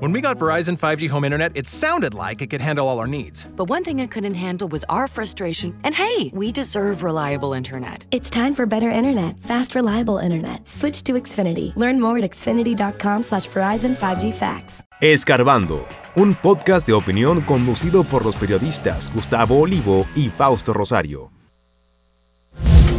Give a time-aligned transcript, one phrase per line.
[0.00, 3.06] When we got Verizon 5G home internet, it sounded like it could handle all our
[3.06, 3.44] needs.
[3.54, 5.78] But one thing it couldn't handle was our frustration.
[5.84, 8.04] And hey, we deserve reliable internet.
[8.10, 10.66] It's time for better internet, fast, reliable internet.
[10.66, 11.76] Switch to Xfinity.
[11.76, 14.82] Learn more at xfinity.com slash Verizon 5G Facts.
[15.02, 15.86] Escarbando,
[16.16, 21.30] un podcast de opinión conducido por los periodistas Gustavo Olivo y Fausto Rosario.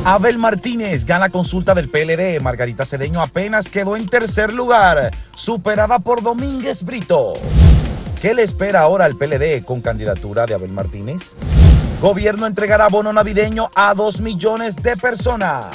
[0.04, 2.42] Abel Martínez gana consulta del PLD.
[2.42, 7.34] Margarita Cedeño apenas quedó en tercer lugar, superada por Domínguez Brito.
[8.20, 11.34] ¿Qué le espera ahora al PLD con candidatura de Abel Martínez?
[12.02, 15.68] Gobierno entregará bono navideño a dos millones de personas.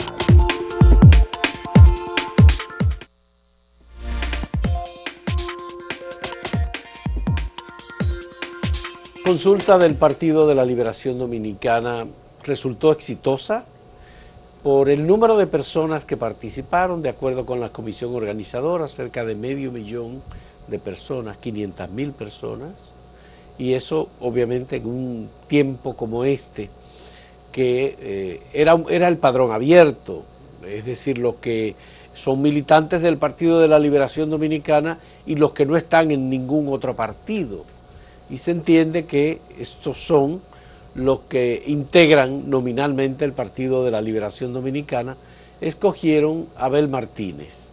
[9.24, 12.06] Consulta del Partido de la Liberación Dominicana
[12.42, 13.64] resultó exitosa
[14.66, 19.36] por el número de personas que participaron, de acuerdo con la comisión organizadora, cerca de
[19.36, 20.22] medio millón
[20.66, 22.72] de personas, 500 mil personas,
[23.58, 26.68] y eso obviamente en un tiempo como este,
[27.52, 30.24] que eh, era, era el padrón abierto,
[30.66, 31.76] es decir, los que
[32.14, 36.66] son militantes del Partido de la Liberación Dominicana y los que no están en ningún
[36.70, 37.62] otro partido.
[38.28, 40.40] Y se entiende que estos son
[40.96, 45.16] los que integran nominalmente el Partido de la Liberación Dominicana,
[45.60, 47.70] escogieron a Abel Martínez,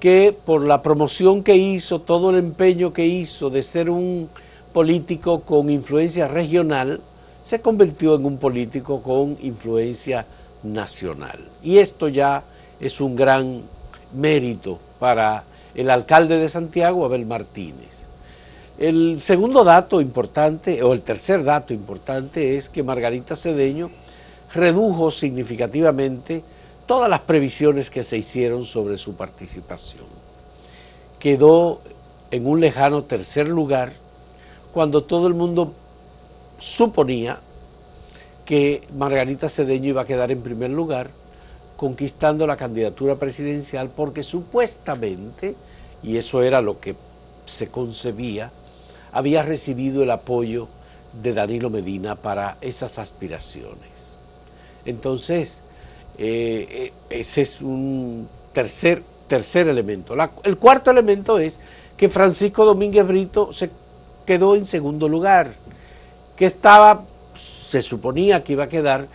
[0.00, 4.28] que por la promoción que hizo, todo el empeño que hizo de ser un
[4.72, 7.00] político con influencia regional,
[7.42, 10.26] se convirtió en un político con influencia
[10.62, 11.40] nacional.
[11.62, 12.44] Y esto ya
[12.80, 13.62] es un gran
[14.14, 15.44] mérito para
[15.74, 18.07] el alcalde de Santiago, Abel Martínez.
[18.78, 23.90] El segundo dato importante, o el tercer dato importante, es que Margarita Cedeño
[24.54, 26.44] redujo significativamente
[26.86, 30.04] todas las previsiones que se hicieron sobre su participación.
[31.18, 31.80] Quedó
[32.30, 33.94] en un lejano tercer lugar
[34.72, 35.74] cuando todo el mundo
[36.56, 37.40] suponía
[38.44, 41.10] que Margarita Cedeño iba a quedar en primer lugar,
[41.76, 45.56] conquistando la candidatura presidencial, porque supuestamente,
[46.00, 46.94] y eso era lo que
[47.44, 48.52] se concebía,
[49.12, 50.68] había recibido el apoyo
[51.22, 54.18] de Danilo Medina para esas aspiraciones.
[54.84, 55.62] Entonces,
[56.16, 60.14] eh, eh, ese es un tercer, tercer elemento.
[60.42, 61.60] el cuarto elemento es
[61.96, 63.70] que Francisco Domínguez Brito se
[64.24, 65.52] quedó en segundo lugar,
[66.36, 67.04] que estaba,
[67.34, 69.08] se suponía que iba a quedar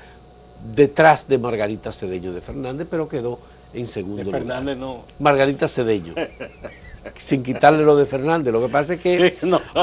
[0.75, 3.39] detrás de Margarita Cedeño de Fernández, pero quedó
[3.73, 5.03] en segundo de Fernández no.
[5.19, 6.13] Margarita Cedeño.
[7.17, 8.53] sin quitarle lo de Fernández.
[8.53, 9.35] Lo que pasa es que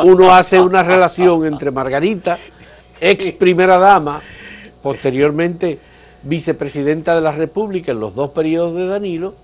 [0.05, 2.39] uno hace una relación entre Margarita,
[3.01, 4.23] ex primera dama,
[4.83, 5.79] posteriormente
[6.23, 9.35] vicepresidenta de la República en los dos periodos de Danilo,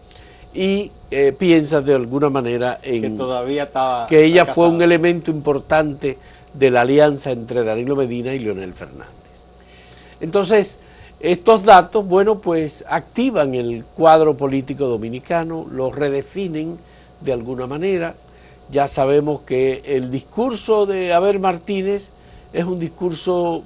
[0.55, 5.31] y eh, piensa de alguna manera en que, todavía estaba que ella fue un elemento
[5.31, 6.17] importante
[6.55, 9.07] de la alianza entre Danilo Medina y Leonel Fernández.
[10.19, 10.79] Entonces,
[11.21, 16.77] estos datos, bueno, pues activan el cuadro político dominicano, lo redefinen
[17.23, 18.15] de alguna manera.
[18.71, 22.11] Ya sabemos que el discurso de Abel Martínez
[22.53, 23.63] es un discurso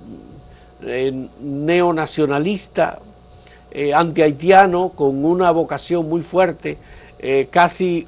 [0.83, 3.01] eh, neonacionalista,
[3.73, 6.79] eh, antihaitiano, con una vocación muy fuerte,
[7.19, 8.07] eh, casi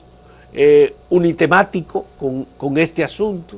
[1.08, 3.56] unitemático con, con este asunto.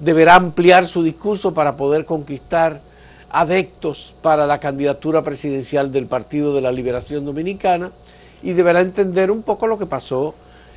[0.00, 2.80] Deberá ampliar su discurso para poder conquistar
[3.30, 7.90] adeptos para la candidatura presidencial del Partido de la Liberación Dominicana
[8.42, 10.34] y deberá entender un poco lo que pasó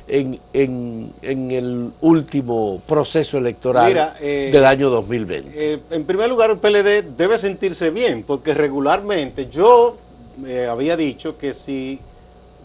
[0.08, 5.50] en, en, el último proceso electoral eh, del año 2020?
[5.54, 9.96] Eh, en primer lugar, el PLD debe sentirse bien, porque regularmente yo
[10.46, 12.00] eh, había dicho que si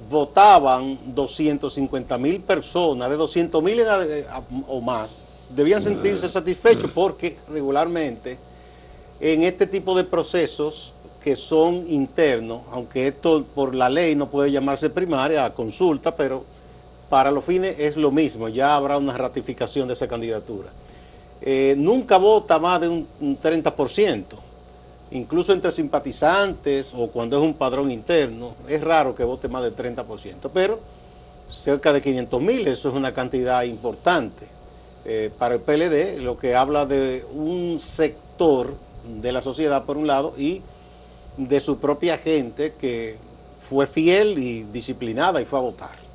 [0.10, 3.82] votaban 250 mil personas, de 200 mil
[4.68, 5.16] o más,
[5.56, 8.38] debían sentirse satisfechos porque regularmente
[9.20, 14.52] en este tipo de procesos que son internos, aunque esto por la ley no puede
[14.52, 16.46] llamarse primaria, consulta, pero
[17.10, 20.70] para los fines es lo mismo, ya habrá una ratificación de esa candidatura.
[21.42, 24.24] Eh, nunca vota más de un, 30%,
[25.12, 29.76] incluso entre simpatizantes o cuando es un padrón interno, es raro que vote más del
[29.76, 30.80] 30%, pero
[31.48, 34.46] cerca de 500 mil, eso es una cantidad importante
[35.06, 40.08] eh, para el PLD, lo que habla de un sector de la sociedad por un
[40.08, 40.62] lado y
[41.38, 43.18] de su propia gente que
[43.60, 46.08] fue fiel y disciplinada y fue a votar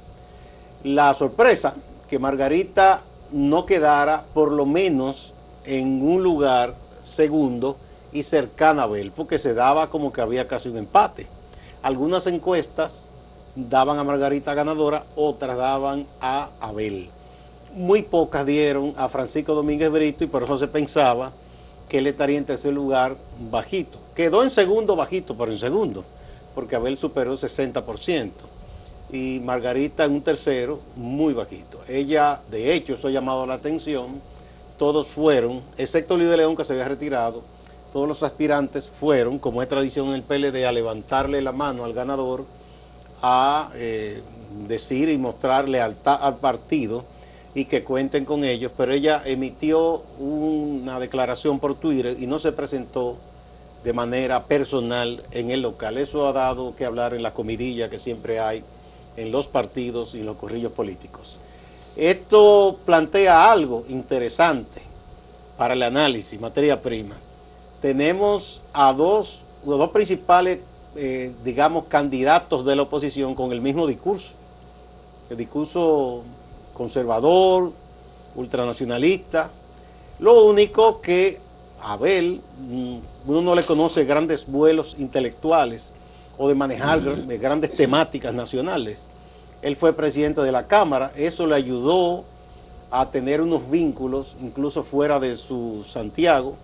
[0.85, 1.75] la sorpresa
[2.09, 5.33] que Margarita no quedara por lo menos
[5.65, 7.77] en un lugar segundo
[8.13, 11.27] y cercana a Abel, porque se daba como que había casi un empate.
[11.83, 13.09] Algunas encuestas
[13.55, 17.11] daban a Margarita ganadora, otras daban a Abel.
[17.75, 21.33] muy pocas dieron a Francisco Domínguez Brito y por eso se pensaba
[21.93, 23.17] que él estaría en tercer lugar
[23.51, 23.99] bajito.
[24.17, 26.05] Quedó en segundo bajito, pero en segundo,
[26.55, 28.31] porque Abel superó el 60%.
[29.13, 31.83] Y Margarita en un tercero muy bajito.
[31.87, 34.23] Ella, de hecho, eso ha llamado la atención.
[34.79, 37.43] Todos fueron, excepto de León que se había retirado,
[37.93, 41.93] todos los aspirantes fueron, como es tradición en el PLD, a levantarle la mano al
[41.93, 42.47] ganador,
[43.21, 44.23] a eh,
[44.67, 47.05] decir y mostrar lealtad al partido
[47.55, 52.53] y que cuenten con ellos, pero ella emitió una declaración por Twitter y no se
[52.53, 53.17] presentó
[53.85, 55.99] de manera personal en el local.
[55.99, 58.63] Eso ha dado que hablar en la comidilla que siempre hay
[59.17, 61.39] en los partidos y los corrillos políticos.
[61.97, 64.81] Esto plantea algo interesante
[65.59, 67.17] para el análisis, materia prima.
[67.83, 70.61] Tenemos a dos, los dos principales,
[70.97, 74.33] eh, digamos, candidatos de la oposición con el mismo discurso.
[75.29, 76.23] El discurso
[76.75, 77.73] conservador,
[78.35, 79.51] ultranacionalista.
[80.19, 81.39] Lo único que
[81.83, 82.97] Abel, mm,
[83.27, 85.93] uno no le conoce grandes vuelos intelectuales
[86.39, 87.01] o de manejar
[87.39, 89.07] grandes temáticas nacionales.
[89.63, 92.25] Él fue presidente de la Cámara, eso le ayudó
[92.91, 96.57] a tener unos vínculos, incluso fuera de su Santiago,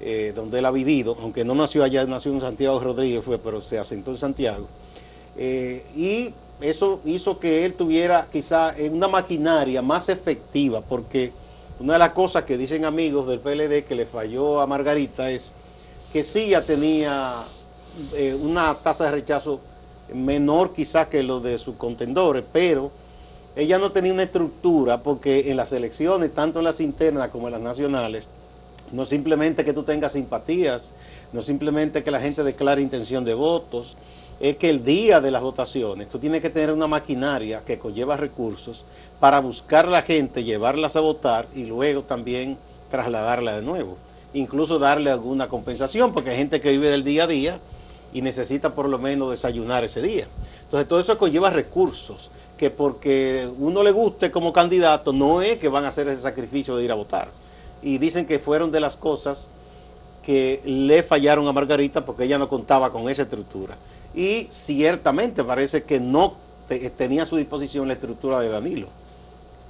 [0.00, 3.60] eh, donde él ha vivido, aunque no nació allá, nació en Santiago Rodríguez, fue, pero
[3.60, 4.66] se asentó en Santiago.
[5.36, 11.32] Eh, y eso hizo que él tuviera quizá una maquinaria más efectiva, porque
[11.80, 15.54] una de las cosas que dicen amigos del PLD que le falló a Margarita es
[16.12, 17.36] que sí ya tenía
[18.14, 19.60] eh, una tasa de rechazo
[20.12, 22.90] menor quizá que lo de sus contendores, pero
[23.54, 27.52] ella no tenía una estructura porque en las elecciones, tanto en las internas como en
[27.52, 28.28] las nacionales,
[28.92, 30.92] no simplemente que tú tengas simpatías,
[31.32, 33.96] no simplemente que la gente declare intención de votos,
[34.40, 38.16] es que el día de las votaciones tú tienes que tener una maquinaria que conlleva
[38.16, 38.84] recursos
[39.18, 42.56] para buscar a la gente, llevarlas a votar y luego también
[42.90, 43.96] trasladarla de nuevo.
[44.34, 47.58] Incluso darle alguna compensación, porque hay gente que vive del día a día
[48.12, 50.28] y necesita por lo menos desayunar ese día.
[50.62, 55.68] Entonces todo eso conlleva recursos, que porque uno le guste como candidato no es que
[55.68, 57.28] van a hacer ese sacrificio de ir a votar.
[57.82, 59.48] Y dicen que fueron de las cosas
[60.22, 63.76] que le fallaron a Margarita porque ella no contaba con esa estructura
[64.14, 66.34] y ciertamente parece que no
[66.96, 68.88] tenía a su disposición la estructura de Danilo,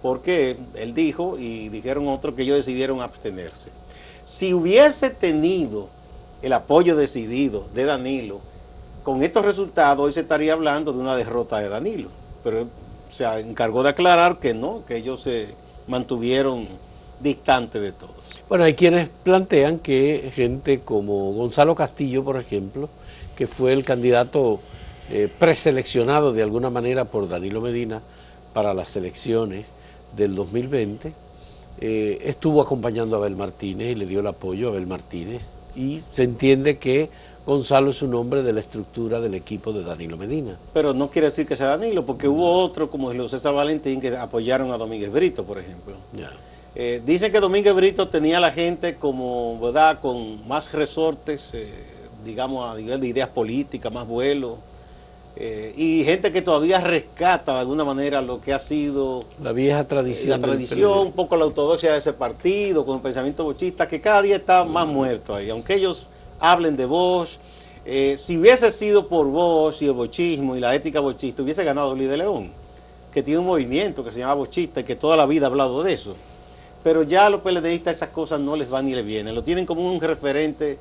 [0.02, 3.70] porque él dijo y dijeron otros que ellos decidieron abstenerse.
[4.24, 5.88] Si hubiese tenido
[6.42, 8.40] el apoyo decidido de Danilo,
[9.02, 12.10] con estos resultados hoy se estaría hablando de una derrota de Danilo,
[12.44, 12.68] pero
[13.10, 15.48] se encargó de aclarar que no, que ellos se
[15.86, 16.68] mantuvieron
[17.20, 18.14] distantes de todos.
[18.48, 22.88] Bueno, hay quienes plantean que gente como Gonzalo Castillo, por ejemplo,
[23.38, 24.58] que fue el candidato
[25.08, 28.02] eh, preseleccionado de alguna manera por Danilo Medina
[28.52, 29.70] para las elecciones
[30.16, 31.12] del 2020,
[31.80, 36.02] eh, estuvo acompañando a Abel Martínez y le dio el apoyo a Abel Martínez y
[36.10, 37.10] se entiende que
[37.46, 40.58] Gonzalo es un hombre de la estructura del equipo de Danilo Medina.
[40.74, 44.16] Pero no quiere decir que sea Danilo, porque hubo otro como Julio César Valentín que
[44.16, 45.94] apoyaron a Domínguez Brito, por ejemplo.
[46.74, 51.54] Eh, dicen que Domínguez Brito tenía a la gente como, ¿verdad?, con más resortes
[52.24, 54.58] digamos, a nivel de ideas políticas, más vuelo.
[55.40, 59.84] Eh, y gente que todavía rescata de alguna manera lo que ha sido la vieja
[59.86, 60.30] tradición.
[60.40, 64.20] La tradición, un poco la ortodoxia de ese partido, con el pensamiento bochista, que cada
[64.22, 65.48] día está más muerto ahí.
[65.48, 66.08] Aunque ellos
[66.40, 67.38] hablen de Bosch,
[67.84, 71.94] eh, si hubiese sido por Bosch y el bochismo y la ética bochista, hubiese ganado
[71.94, 72.50] Luis de León,
[73.12, 75.84] que tiene un movimiento que se llama bochista y que toda la vida ha hablado
[75.84, 76.16] de eso.
[76.82, 79.66] Pero ya a los PLDistas esas cosas no les van ni les vienen, lo tienen
[79.66, 80.78] como un referente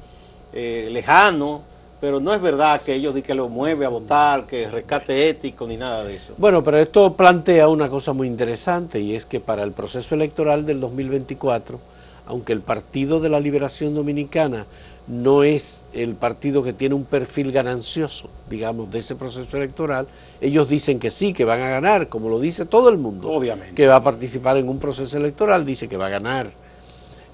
[0.54, 1.62] eh, lejano,
[2.00, 5.66] pero no es verdad que ellos di que lo mueve a votar, que rescate ético
[5.68, 6.34] ni nada de eso.
[6.38, 10.66] Bueno, pero esto plantea una cosa muy interesante y es que para el proceso electoral
[10.66, 11.80] del 2024,
[12.28, 14.66] aunque el Partido de la Liberación Dominicana
[15.08, 20.06] no es el partido que tiene un perfil ganancioso, digamos, de ese proceso electoral,
[20.42, 23.32] ellos dicen que sí, que van a ganar, como lo dice todo el mundo.
[23.32, 23.74] Obviamente.
[23.74, 26.52] Que va a participar en un proceso electoral, dice que va a ganar.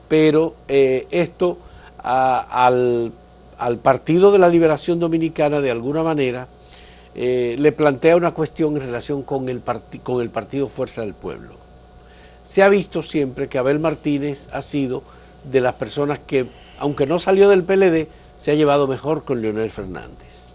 [0.08, 1.58] Pero eh, esto
[2.04, 3.12] al,
[3.82, 6.48] Partido de la Liberación Dominicana de alguna manera
[7.16, 9.62] eh, le plantea una cuestión en relación con el,
[10.04, 11.54] con el Partido Fuerza del Pueblo.
[12.44, 15.04] Se ha visto siempre que Abel Martínez ha sido
[15.50, 18.08] de las personas que, aunque no salió del PLD,
[18.38, 20.48] se ha llevado mejor con Leonel Fernández.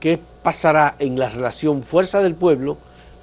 [0.00, 2.76] ¿Qué pasará en la relación Fuerza del Pueblo,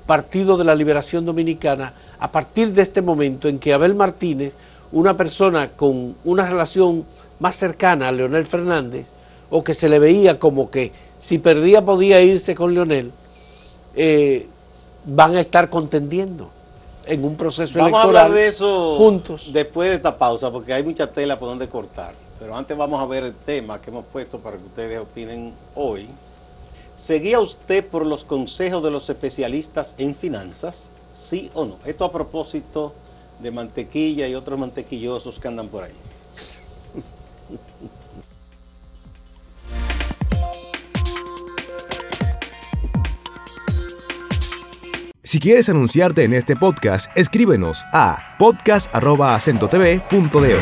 [0.06, 4.54] Partido de la Liberación Dominicana, a partir de este momento en que Abel Martínez,
[4.92, 7.06] una persona con una relación
[7.40, 9.12] más cercana a Leonel Fernández,
[9.50, 13.12] o que se le veía como que si perdía podía irse con Leonel,
[13.96, 14.48] eh,
[15.06, 16.50] van a estar contendiendo
[17.06, 19.52] en un proceso Vamos a electoral hablar de eso juntos.
[19.52, 22.14] después de esta pausa, porque hay mucha tela por donde cortar.
[22.40, 26.08] Pero antes vamos a ver el tema que hemos puesto para que ustedes opinen hoy.
[26.96, 30.90] ¿Seguía usted por los consejos de los especialistas en finanzas?
[31.14, 31.78] ¿Sí o no?
[31.86, 32.94] Esto a propósito
[33.40, 35.94] de mantequilla y otros mantequillosos que andan por ahí.
[45.30, 50.58] Si quieres anunciarte en este podcast, escríbenos a podcast.acentotv.de.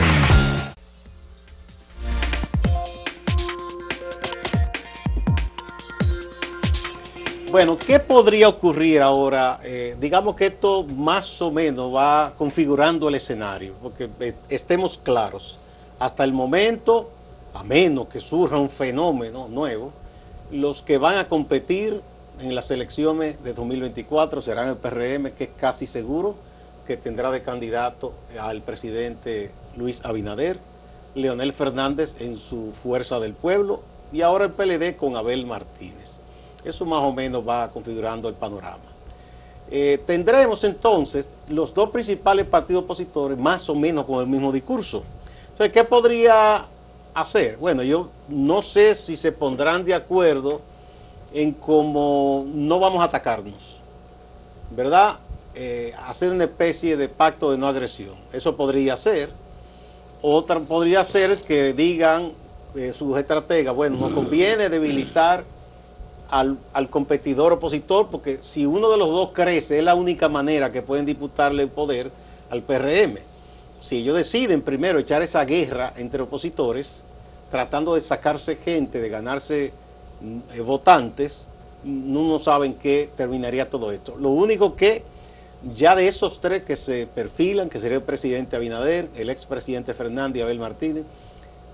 [7.49, 9.61] Bueno, ¿qué podría ocurrir ahora?
[9.63, 15.59] Eh, digamos que esto más o menos va configurando el escenario, porque eh, estemos claros.
[15.97, 17.09] Hasta el momento,
[17.53, 19.93] a menos que surja un fenómeno nuevo,
[20.51, 22.01] los que van a competir
[22.39, 26.35] en las elecciones de 2024 serán el PRM, que es casi seguro
[26.85, 30.59] que tendrá de candidato al presidente Luis Abinader,
[31.15, 33.81] Leonel Fernández en su Fuerza del Pueblo
[34.13, 36.19] y ahora el PLD con Abel Martínez.
[36.63, 38.83] Eso más o menos va configurando el panorama.
[39.69, 45.03] Eh, tendremos entonces los dos principales partidos opositores más o menos con el mismo discurso.
[45.51, 46.65] Entonces, ¿qué podría
[47.13, 47.57] hacer?
[47.57, 50.61] Bueno, yo no sé si se pondrán de acuerdo
[51.33, 53.79] en cómo no vamos a atacarnos,
[54.71, 55.17] ¿verdad?
[55.55, 58.15] Eh, hacer una especie de pacto de no agresión.
[58.31, 59.29] Eso podría ser.
[60.21, 62.31] Otra podría ser que digan
[62.75, 65.43] eh, sus estrategas, bueno, nos conviene debilitar
[66.29, 70.71] al, al, competidor opositor, porque si uno de los dos crece, es la única manera
[70.71, 72.11] que pueden disputarle el poder
[72.49, 73.17] al PRM.
[73.79, 77.03] Si ellos deciden primero echar esa guerra entre opositores,
[77.51, 79.71] tratando de sacarse gente, de ganarse
[80.63, 81.45] votantes,
[81.83, 84.15] no, saben qué terminaría todo esto.
[84.17, 85.03] Lo único que
[85.73, 90.39] ya de esos tres que se perfilan, que sería el presidente Abinader, el expresidente Fernández
[90.39, 91.05] y Abel Martínez,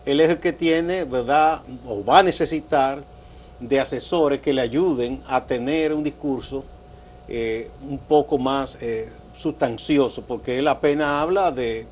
[0.05, 3.03] él es el que tiene, ¿verdad?, o va a necesitar
[3.59, 6.63] de asesores que le ayuden a tener un discurso
[7.27, 11.85] eh, un poco más eh, sustancioso, porque él apenas habla de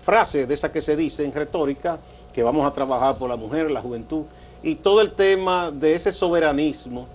[0.00, 1.98] frases de esas que se dice en retórica,
[2.32, 4.24] que vamos a trabajar por la mujer, la juventud,
[4.64, 7.06] y todo el tema de ese soberanismo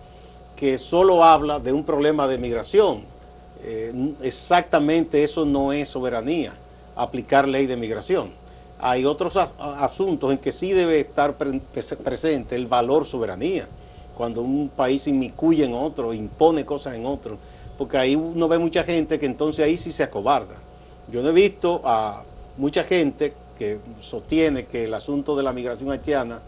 [0.55, 3.01] que solo habla de un problema de migración.
[3.63, 6.53] Eh, exactamente eso no es soberanía,
[6.95, 8.29] aplicar ley de migración.
[8.77, 11.59] Hay otros asuntos en que sí debe estar pre
[12.03, 13.67] presente el valor soberanía
[14.15, 17.37] cuando un país inmiscuye en otro, impone cosas en otro,
[17.77, 20.55] porque ahí uno ve mucha gente que entonces ahí sí se acobarda.
[21.11, 22.23] Yo no he visto a
[22.57, 26.41] mucha gente que sostiene que el asunto de la migración haitiana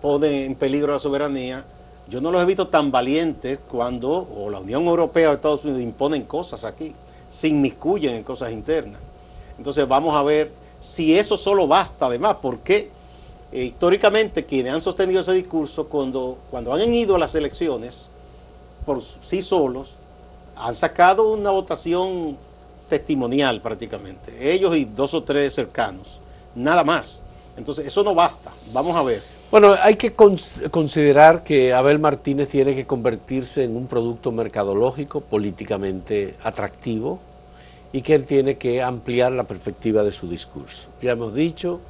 [0.00, 1.64] pone en peligro la soberanía.
[2.08, 5.82] Yo no los he visto tan valientes cuando o la Unión Europea o Estados Unidos
[5.82, 6.94] imponen cosas aquí,
[7.30, 9.00] se inmiscuyen en cosas internas.
[9.58, 12.90] Entonces vamos a ver si eso solo basta además, porque
[13.52, 18.10] eh, históricamente quienes han sostenido ese discurso cuando, cuando han ido a las elecciones
[18.86, 19.96] por sí solos,
[20.56, 22.36] han sacado una votación
[22.88, 26.20] testimonial prácticamente, ellos y dos o tres cercanos,
[26.54, 27.22] nada más.
[27.56, 29.37] Entonces eso no basta, vamos a ver.
[29.50, 36.34] Bueno, hay que considerar que Abel Martínez tiene que convertirse en un producto mercadológico políticamente
[36.44, 37.18] atractivo
[37.90, 40.90] y que él tiene que ampliar la perspectiva de su discurso.
[41.00, 41.80] Ya hemos dicho,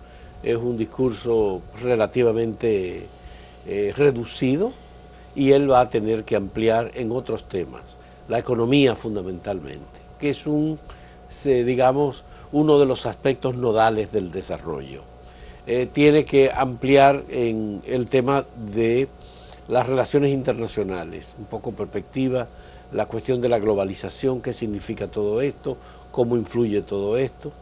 [0.44, 3.08] es un discurso relativamente
[3.66, 4.72] eh, reducido
[5.34, 7.96] y él va a tener que ampliar en otros temas,
[8.28, 10.78] la economía fundamentalmente, que es un,
[11.44, 12.22] digamos,
[12.52, 15.07] uno de los aspectos nodales del desarrollo.
[15.70, 19.06] Eh, tiene que ampliar en el tema de
[19.68, 22.48] las relaciones internacionales, un poco perspectiva,
[22.90, 25.76] la cuestión de la globalización, qué significa todo esto,
[26.10, 27.52] cómo influye todo esto,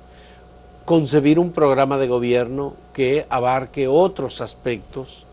[0.85, 5.27] concebir un programa de gobierno que abarque otros aspectos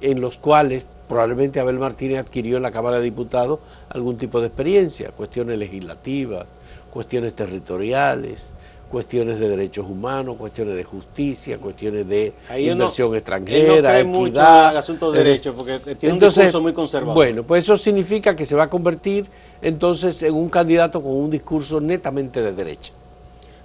[0.00, 4.46] en los cuales probablemente Abel Martínez adquirió en la Cámara de Diputados algún tipo de
[4.46, 6.46] experiencia, cuestiones legislativas,
[6.90, 8.52] cuestiones territoriales,
[8.96, 14.28] cuestiones de derechos humanos, cuestiones de justicia, cuestiones de Ahí inversión no, extranjera, no mucho
[14.28, 14.70] equidad.
[14.70, 17.14] en asunto de derechos, porque tiene Entonces, un discurso muy conservador.
[17.14, 19.26] Bueno, pues eso significa que se va a convertir
[19.60, 22.94] entonces en un candidato con un discurso netamente de derecha.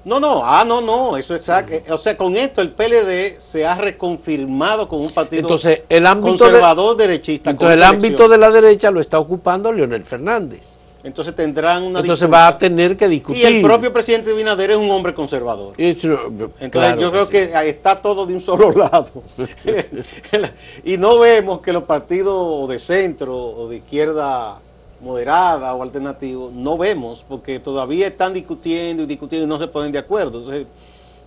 [0.03, 1.75] No, no, ah, no, no, eso es exacto.
[1.93, 6.27] O sea, con esto el PLD se ha reconfirmado como un partido Entonces, el ámbito
[6.39, 7.51] conservador de, derechista.
[7.51, 10.80] Entonces, el ámbito de la derecha lo está ocupando Leonel Fernández.
[11.03, 12.41] Entonces tendrán una Entonces disputa.
[12.43, 13.41] va a tener que discutir.
[13.41, 15.73] Y el propio presidente Binader es un hombre conservador.
[15.77, 17.31] Entonces claro yo creo sí.
[17.31, 19.09] que ahí está todo de un solo lado.
[20.83, 24.59] y no vemos que los partidos de centro o de izquierda
[25.01, 29.91] moderada o alternativo, no vemos, porque todavía están discutiendo y discutiendo y no se ponen
[29.91, 30.37] de acuerdo.
[30.39, 30.67] Entonces,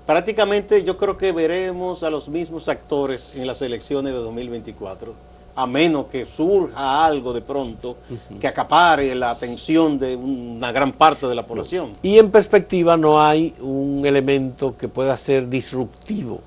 [0.07, 5.13] prácticamente yo creo que veremos a los mismos actores en las elecciones de 2024,
[5.57, 7.97] a menos que surja algo de pronto
[8.41, 11.93] que acapare la atención de una gran parte de la población.
[12.03, 16.41] Y en perspectiva no hay un elemento que pueda ser disruptivo,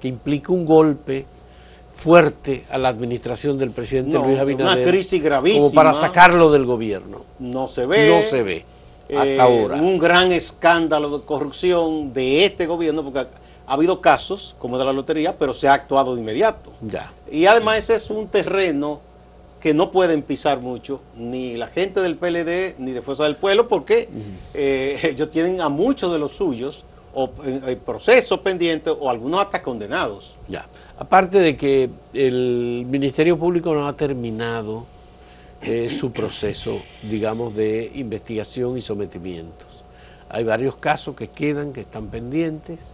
[0.00, 1.26] que implique un golpe
[1.94, 4.78] fuerte a la administración del presidente No, Luis Abinader.
[4.78, 5.62] una crisis gravísima.
[5.62, 7.22] Como para sacarlo del gobierno.
[7.38, 8.08] No se ve.
[8.08, 8.64] No se ve
[9.08, 9.76] hasta eh, ahora.
[9.76, 13.26] Un gran escándalo de corrupción de este gobierno, porque
[13.66, 16.72] ha, ha habido casos como de la lotería, pero se ha actuado de inmediato.
[16.82, 17.12] Ya.
[17.30, 19.00] Y además ese es un terreno
[19.60, 23.68] que no pueden pisar mucho ni la gente del PLD ni de Fuerza del Pueblo,
[23.68, 24.08] porque
[24.52, 29.40] eh, ellos tienen a muchos de los suyos o en, en proceso pendiente o algunos
[29.40, 30.36] hasta condenados.
[30.48, 30.66] Ya.
[30.98, 34.86] Aparte de que el Ministerio Público no ha terminado
[35.66, 39.82] eh, su proceso, digamos, de investigación y sometimientos.
[40.28, 42.93] Hay varios casos que quedan, que están pendientes.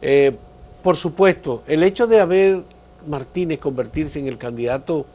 [0.00, 0.34] Eh,
[0.82, 2.62] por supuesto, el hecho de haber
[3.06, 5.06] Martínez convertirse en el candidato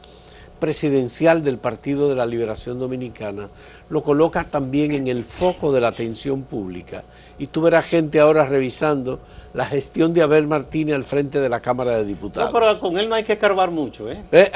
[0.60, 3.48] presidencial del Partido de la Liberación Dominicana
[3.90, 7.04] lo coloca también en el foco de la atención pública.
[7.38, 9.18] Y tú verás gente ahora revisando
[9.52, 12.52] la gestión de Abel Martínez al frente de la Cámara de Diputados.
[12.52, 14.22] No, pero con él no hay que escarbar mucho, ¿eh?
[14.32, 14.50] ¿Eh?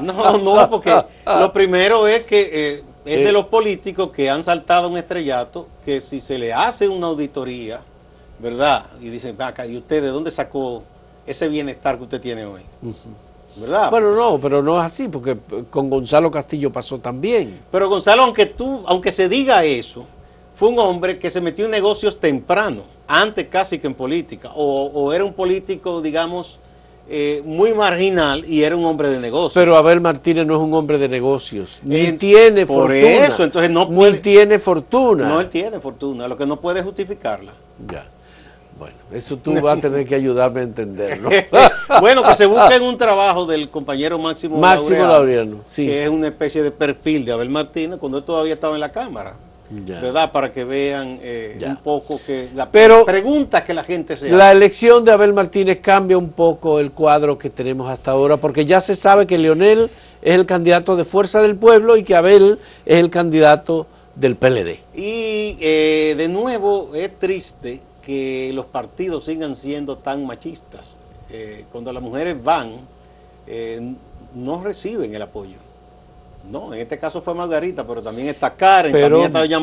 [0.00, 0.90] No, no, porque
[1.26, 3.24] lo primero es que eh, es Eh.
[3.24, 7.80] de los políticos que han saltado un estrellato, que si se le hace una auditoría,
[8.38, 8.86] ¿verdad?
[9.00, 10.82] Y dicen, "Ven acá, ¿y usted de dónde sacó
[11.26, 12.62] ese bienestar que usted tiene hoy?
[13.56, 13.90] ¿Verdad?
[13.90, 15.36] Bueno, no, pero no es así, porque
[15.70, 17.60] con Gonzalo Castillo pasó también.
[17.72, 20.04] Pero Gonzalo, aunque tú, aunque se diga eso,
[20.54, 24.90] fue un hombre que se metió en negocios temprano, antes casi que en política, o,
[24.92, 26.60] o era un político, digamos,
[27.08, 29.54] eh, muy marginal y era un hombre de negocios.
[29.54, 33.26] Pero Abel Martínez no es un hombre de negocios, ni En- tiene por fortuna.
[33.26, 35.28] eso, entonces no Ni puede- tiene fortuna.
[35.28, 37.52] no, él tiene fortuna, lo que no puede justificarla.
[37.88, 38.04] Ya.
[38.78, 41.30] Bueno, eso tú vas a tener que ayudarme a entender, ¿no?
[42.00, 45.86] bueno, que se busque en un trabajo del compañero Máximo, Máximo Laureano, sí.
[45.86, 48.92] que es una especie de perfil de Abel Martínez cuando él todavía estaba en la
[48.92, 49.34] Cámara.
[49.84, 50.00] Ya.
[50.00, 50.30] ¿Verdad?
[50.30, 54.50] Para que vean eh, un poco que la Pero- preguntas que la gente se La
[54.50, 54.56] hace.
[54.58, 58.80] elección de Abel Martínez cambia un poco el cuadro que tenemos hasta ahora, porque ya
[58.80, 59.90] se sabe que Leonel
[60.22, 64.78] es el candidato de Fuerza del Pueblo y que Abel es el candidato del PLD.
[64.94, 70.96] Y eh, de nuevo es triste que los partidos sigan siendo tan machistas.
[71.28, 72.76] Eh, cuando las mujeres van,
[73.48, 73.94] eh,
[74.36, 75.56] no reciben el apoyo.
[76.48, 79.58] No, en este caso fue Margarita, pero también está Karen, Pero- también está Doña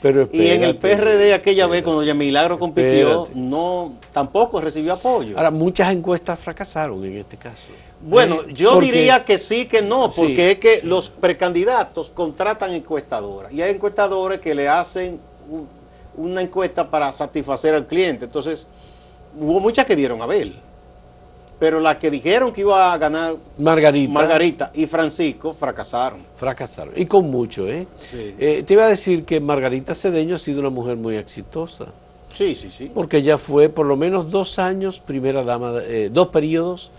[0.00, 3.32] pero- pero y en el PRD aquella vez, cuando Doña Milagro compitió, espérate.
[3.38, 5.36] no tampoco recibió apoyo.
[5.36, 7.66] Ahora, muchas encuestas fracasaron en este caso.
[8.00, 10.40] Bueno, Eh, yo porque- diría que sí, que no, porque Sí.
[10.52, 15.20] es que los precandidatos contratan encuestadoras y hay encuestadores que le hacen
[16.16, 18.24] una encuesta para satisfacer al cliente.
[18.26, 18.66] Entonces,
[19.38, 20.54] hubo muchas que dieron a Abel,
[21.58, 24.12] pero las que dijeron que iba a ganar Margarita.
[24.12, 26.20] Margarita y Francisco fracasaron.
[26.36, 26.94] Fracasaron.
[26.96, 27.86] Y con mucho, ¿eh?
[28.10, 28.34] Sí.
[28.38, 31.86] Eh, Te iba a decir que Margarita Cedeño ha sido una mujer muy exitosa,
[32.32, 32.90] Sí, sí, sí.
[32.92, 36.90] porque ella fue por lo menos dos años primera dama, eh, dos periodos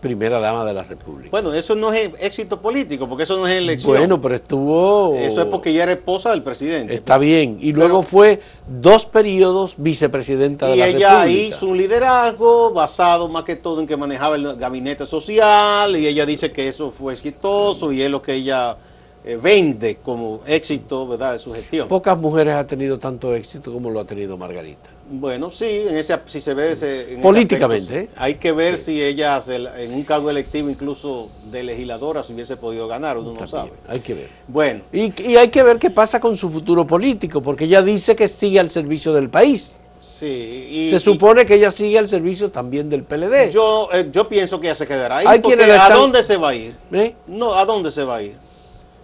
[0.00, 1.30] primera dama de la República.
[1.30, 3.96] Bueno, eso no es éxito político, porque eso no es elección.
[3.96, 5.14] Bueno, pero estuvo...
[5.16, 6.94] Eso es porque ella era esposa del presidente.
[6.94, 7.58] Está bien.
[7.60, 8.40] Y luego Pero- fue
[8.80, 11.42] dos periodos vicepresidenta de Y la ella República.
[11.56, 16.26] hizo un liderazgo basado más que todo en que manejaba el gabinete social y ella
[16.26, 18.76] dice que eso fue exitoso y es lo que ella
[19.24, 21.32] eh, vende como éxito ¿verdad?
[21.32, 21.88] de su gestión.
[21.88, 24.90] Pocas mujeres han tenido tanto éxito como lo ha tenido Margarita.
[25.10, 28.14] Bueno, sí, en ese, si se ve ese, en ese Políticamente, aspecto, sí.
[28.14, 28.22] ¿eh?
[28.22, 29.38] Hay que ver si ella
[29.76, 33.72] en un cargo electivo incluso de legisladora se hubiese podido ganar, uno no sabe.
[33.86, 34.28] Hay que ver.
[34.48, 38.16] Bueno, Y, y hay que ver qué pasa con su futuro político, porque ella dice
[38.16, 39.78] que sigue al servicio del país.
[40.00, 40.68] sí.
[40.70, 43.50] Y, Se y supone que ella sigue al servicio también del PLD.
[43.50, 45.26] yo, eh, yo pienso que ella se quedará ahí.
[45.28, 46.74] Hay porque ¿A dónde se va a ir?
[46.92, 47.14] ¿Eh?
[47.26, 48.36] No, ¿a dónde se va a ir?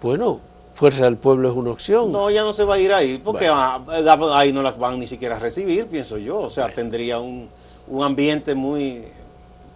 [0.00, 0.40] Bueno,
[0.80, 2.10] Fuerza del Pueblo es una opción.
[2.10, 3.54] No, ella no se va a ir ahí, porque Bueno.
[3.54, 6.38] ah, ahí no la van ni siquiera a recibir, pienso yo.
[6.40, 6.74] O sea, Bueno.
[6.76, 7.50] tendría un,
[7.86, 9.04] un ambiente muy,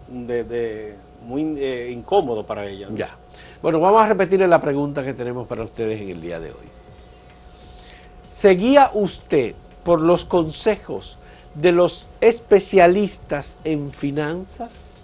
[0.09, 0.95] de, de-
[1.27, 2.87] muy eh, incómodo para ella.
[2.89, 2.97] ¿no?
[2.97, 3.15] Ya.
[3.61, 6.67] Bueno, vamos a repetirle la pregunta que tenemos para ustedes en el día de hoy.
[8.31, 11.19] ¿Seguía usted por los consejos
[11.53, 14.97] de los especialistas en finanzas?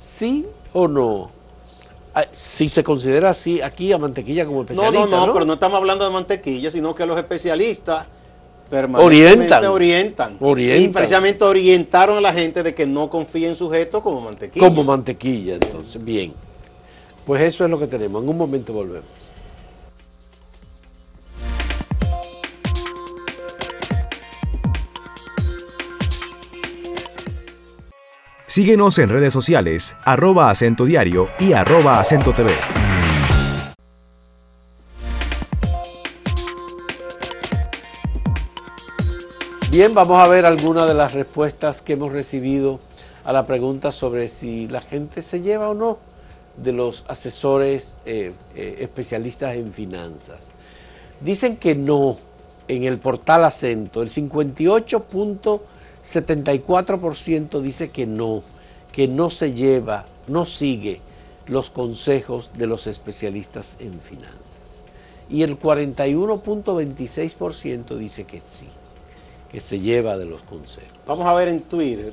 [0.00, 1.30] ¿Sí o no?
[2.14, 5.54] Ah, Si se considera así aquí a Mantequilla como No, especialista, no, no, pero no
[5.54, 8.06] estamos hablando de mantequilla, sino que los especialistas
[8.70, 9.64] permanentemente Orientan.
[9.66, 10.36] orientan.
[10.40, 10.82] Orientan.
[10.82, 14.66] Y precisamente orientaron a la gente de que no confíe en sujetos como mantequilla.
[14.68, 16.02] Como mantequilla, entonces.
[16.02, 16.32] Bien.
[17.24, 18.22] Pues eso es lo que tenemos.
[18.22, 19.08] En un momento volvemos.
[28.50, 32.50] Síguenos en redes sociales, arroba acento diario y arroba acento TV.
[39.70, 42.80] Bien, vamos a ver algunas de las respuestas que hemos recibido
[43.22, 45.98] a la pregunta sobre si la gente se lleva o no
[46.56, 50.38] de los asesores eh, eh, especialistas en finanzas.
[51.20, 52.16] Dicen que no
[52.66, 54.08] en el portal acento, el
[56.12, 58.42] 58.74% dice que no,
[58.92, 61.00] que no se lleva, no sigue
[61.46, 64.84] los consejos de los especialistas en finanzas.
[65.28, 68.68] Y el 41.26% dice que sí
[69.50, 70.92] que se lleva de los consejos.
[71.06, 72.12] Vamos a ver en Twitter.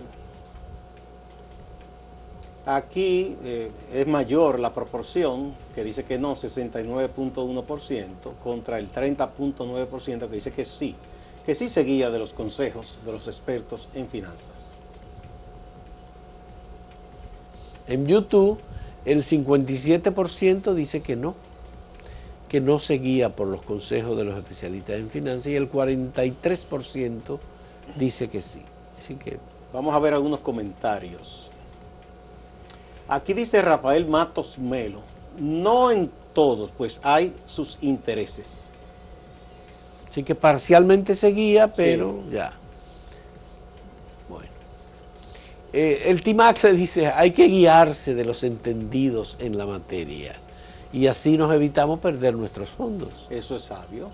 [2.66, 10.36] Aquí eh, es mayor la proporción que dice que no, 69.1% contra el 30.9% que
[10.36, 10.96] dice que sí,
[11.46, 14.78] que sí se guía de los consejos de los expertos en finanzas.
[17.88, 18.60] En YouTube
[19.06, 21.36] el 57% dice que no,
[22.50, 27.40] que no se guía por los consejos de los especialistas en finanzas y el 43%
[27.98, 28.64] dice que sí.
[28.98, 29.38] Así que
[29.72, 31.52] vamos a ver algunos comentarios.
[33.08, 35.02] Aquí dice Rafael Matos Melo,
[35.40, 38.72] no en todos, pues hay sus intereses.
[40.16, 42.54] Así que parcialmente se guía, pero ya.
[44.30, 44.48] Bueno.
[45.74, 50.38] Eh, el TIMAX dice, hay que guiarse de los entendidos en la materia
[50.94, 53.28] y así nos evitamos perder nuestros fondos.
[53.30, 54.10] Eso es sabio.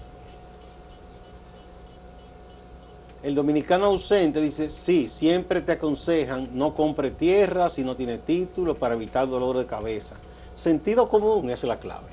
[3.22, 8.74] El dominicano ausente dice, sí, siempre te aconsejan no compre tierra si no tiene título
[8.74, 10.16] para evitar dolor de cabeza.
[10.56, 12.10] Sentido común es la clave.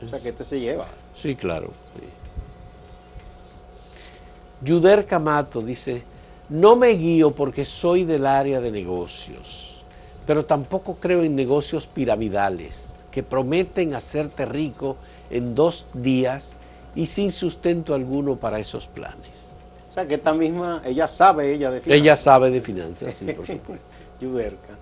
[0.00, 0.86] O sea que este se lleva.
[1.16, 1.72] Sí, claro.
[4.64, 6.02] Yuder Camato dice,
[6.48, 9.82] no me guío porque soy del área de negocios,
[10.26, 14.96] pero tampoco creo en negocios piramidales que prometen hacerte rico
[15.30, 16.54] en dos días
[16.94, 19.56] y sin sustento alguno para esos planes.
[19.88, 22.02] O sea, que esta misma, ella sabe ella de finanzas.
[22.02, 23.86] Ella sabe de finanzas, sí, por supuesto.
[24.20, 24.78] Yuberca.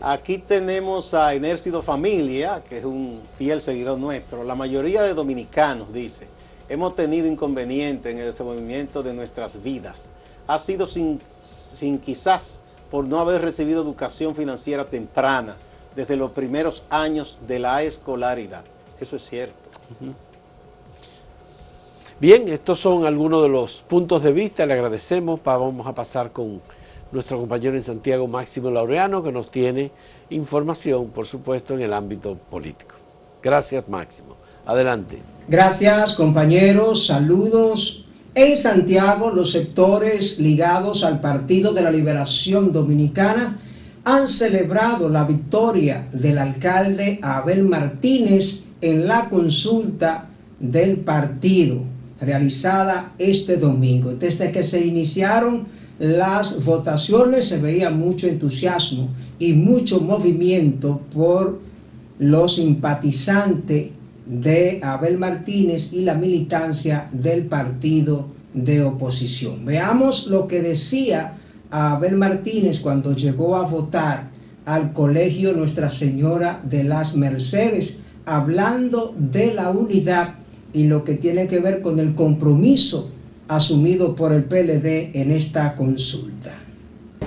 [0.00, 4.42] Aquí tenemos a Enércido Familia, que es un fiel seguidor nuestro.
[4.42, 6.26] La mayoría de dominicanos, dice,
[6.72, 10.10] hemos tenido inconveniente en el desenvolvimiento de nuestras vidas.
[10.46, 15.56] Ha sido sin, sin quizás por no haber recibido educación financiera temprana
[15.94, 18.64] desde los primeros años de la escolaridad.
[18.98, 19.54] Eso es cierto.
[22.18, 24.64] Bien, estos son algunos de los puntos de vista.
[24.64, 25.40] Le agradecemos.
[25.44, 26.62] Vamos a pasar con
[27.10, 29.90] nuestro compañero en Santiago, Máximo Laureano, que nos tiene
[30.30, 32.94] información, por supuesto, en el ámbito político.
[33.42, 34.41] Gracias, Máximo.
[34.66, 35.18] Adelante.
[35.48, 37.06] Gracias, compañeros.
[37.06, 38.04] Saludos.
[38.34, 43.58] En Santiago, los sectores ligados al Partido de la Liberación Dominicana
[44.04, 50.26] han celebrado la victoria del alcalde Abel Martínez en la consulta
[50.58, 51.82] del partido
[52.20, 54.12] realizada este domingo.
[54.14, 55.66] Desde que se iniciaron
[55.98, 61.60] las votaciones se veía mucho entusiasmo y mucho movimiento por
[62.18, 63.90] los simpatizantes
[64.26, 69.64] de Abel Martínez y la militancia del partido de oposición.
[69.64, 71.38] Veamos lo que decía
[71.70, 74.30] Abel Martínez cuando llegó a votar
[74.66, 80.34] al colegio Nuestra Señora de las Mercedes, hablando de la unidad
[80.72, 83.10] y lo que tiene que ver con el compromiso
[83.48, 86.61] asumido por el PLD en esta consulta.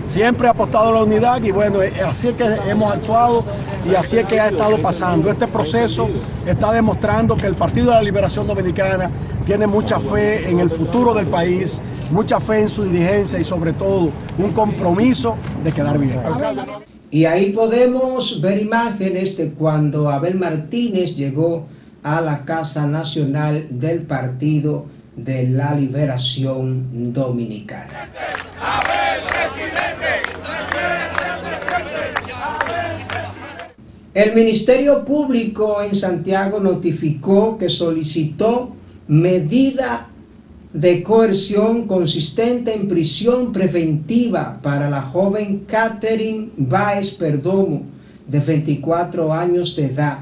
[0.05, 3.43] Siempre ha apostado a la unidad y bueno, así es que hemos actuado
[3.89, 5.29] y así es que ha estado pasando.
[5.29, 6.07] Este proceso
[6.45, 9.09] está demostrando que el Partido de la Liberación Dominicana
[9.45, 13.73] tiene mucha fe en el futuro del país, mucha fe en su dirigencia y sobre
[13.73, 16.19] todo un compromiso de quedar bien.
[17.11, 21.65] Y ahí podemos ver imágenes de cuando Abel Martínez llegó
[22.03, 28.09] a la Casa Nacional del Partido de la Liberación Dominicana.
[34.15, 38.73] El Ministerio Público en Santiago notificó que solicitó
[39.09, 40.07] medida
[40.71, 47.83] de coerción consistente en prisión preventiva para la joven Catherine Baez Perdomo,
[48.25, 50.19] de 24 años de edad.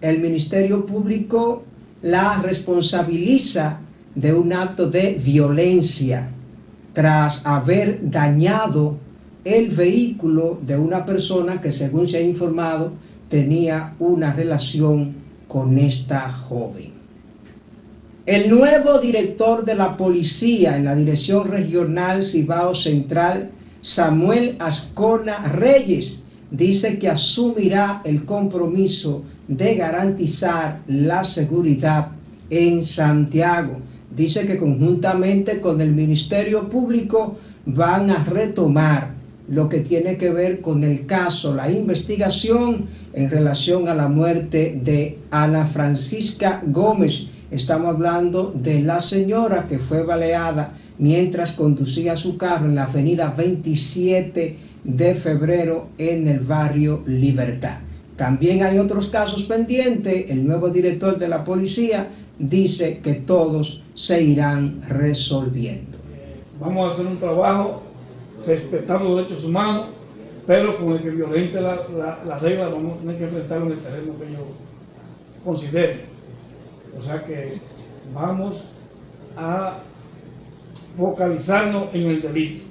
[0.00, 1.62] El Ministerio Público
[2.02, 3.78] la responsabiliza
[4.16, 6.30] de un acto de violencia
[6.92, 8.96] tras haber dañado
[9.44, 15.14] el vehículo de una persona que según se ha informado tenía una relación
[15.48, 16.92] con esta joven.
[18.26, 23.50] El nuevo director de la policía en la Dirección Regional Cibao Central
[23.86, 26.18] Samuel Ascona Reyes,
[26.50, 32.08] dice que asumirá el compromiso de garantizar la seguridad
[32.50, 33.76] en Santiago.
[34.10, 39.14] Dice que conjuntamente con el Ministerio Público van a retomar
[39.48, 44.78] lo que tiene que ver con el caso, la investigación en relación a la muerte
[44.82, 47.28] de Ana Francisca Gómez.
[47.50, 53.32] Estamos hablando de la señora que fue baleada mientras conducía su carro en la avenida
[53.36, 57.78] 27 de febrero en el barrio Libertad.
[58.16, 60.30] También hay otros casos pendientes.
[60.30, 65.98] El nuevo director de la policía dice que todos se irán resolviendo.
[66.58, 67.82] Vamos a hacer un trabajo
[68.44, 69.86] respetando los derechos humanos,
[70.46, 71.86] pero con el que violente la,
[72.24, 74.46] la, regla vamos a tener que enfrentarlo en el terreno que yo
[75.44, 76.04] considere.
[76.96, 77.60] O sea que
[78.14, 78.70] vamos
[79.36, 79.78] a
[80.96, 82.64] focalizarnos en el delito.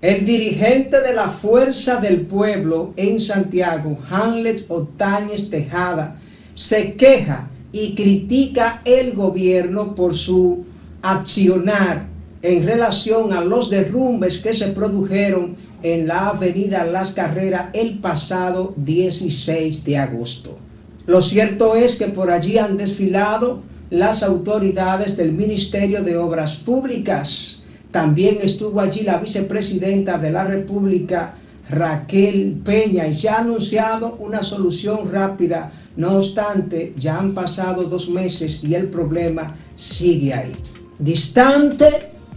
[0.00, 6.20] El dirigente de la Fuerza del Pueblo en Santiago, Hamlet Otañez Tejada,
[6.54, 10.66] se queja y critica el gobierno por su
[11.02, 12.06] accionar
[12.42, 18.74] en relación a los derrumbes que se produjeron en la avenida Las Carreras el pasado
[18.76, 20.58] 16 de agosto.
[21.06, 27.62] Lo cierto es que por allí han desfilado las autoridades del Ministerio de Obras Públicas.
[27.90, 31.34] También estuvo allí la vicepresidenta de la República,
[31.70, 35.72] Raquel Peña, y se ha anunciado una solución rápida.
[35.96, 40.52] No obstante, ya han pasado dos meses y el problema sigue ahí.
[40.98, 42.17] Distante,